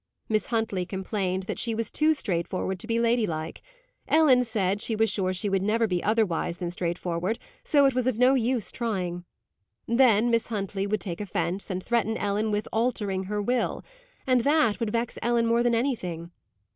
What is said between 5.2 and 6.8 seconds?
she should never be otherwise than